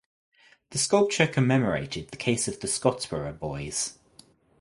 The 0.71 0.79
sculpture 0.79 1.27
commemorated 1.27 2.09
the 2.09 2.17
case 2.17 2.47
of 2.47 2.59
the 2.59 2.67
Scottsboro 2.67 3.37
Boys. 3.37 3.99